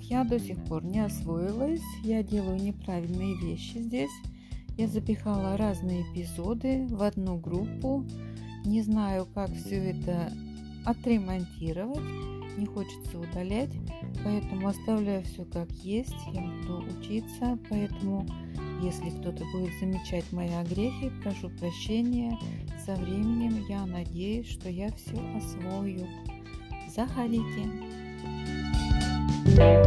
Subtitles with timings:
[0.00, 4.10] я до сих пор не освоилась, я делаю неправильные вещи здесь.
[4.76, 8.04] Я запихала разные эпизоды в одну группу.
[8.64, 10.32] Не знаю, как все это
[10.84, 11.98] отремонтировать.
[12.58, 13.72] Не хочется удалять,
[14.22, 16.14] поэтому оставляю все как есть.
[16.32, 18.26] Я буду учиться, поэтому
[18.82, 22.38] если кто-то будет замечать мои огрехи, прошу прощения.
[22.84, 26.06] Со временем я надеюсь, что я все освою.
[26.94, 27.93] Заходите.
[29.44, 29.83] Thank you.